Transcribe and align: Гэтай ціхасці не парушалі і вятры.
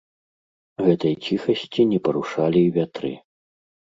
Гэтай 0.85 1.15
ціхасці 1.25 1.81
не 1.91 1.99
парушалі 2.07 2.59
і 2.69 2.71
вятры. 2.79 3.13